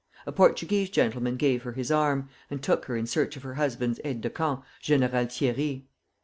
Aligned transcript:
A 0.25 0.31
Portuguese 0.31 0.89
gentleman 0.89 1.35
gave 1.35 1.61
her 1.61 1.73
his 1.73 1.91
arm, 1.91 2.27
and 2.49 2.63
took 2.63 2.85
her 2.85 2.97
in 2.97 3.05
search 3.05 3.37
of 3.37 3.43
her 3.43 3.53
husband's 3.53 3.99
aide 4.03 4.21
de 4.21 4.31
camp, 4.31 4.63
General 4.81 5.27
Thierry. 5.27 5.85